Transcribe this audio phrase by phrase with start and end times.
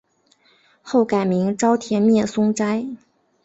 [0.81, 2.87] 后改名沼田面松斋。